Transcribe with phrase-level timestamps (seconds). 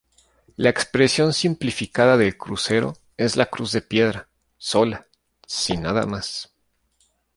[0.55, 5.05] La expresión simplificada del crucero es la cruz de piedra, sola,
[5.45, 6.51] sin nada más.